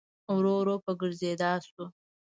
[0.35, 1.83] ورو ورو په ګرځېدا سو.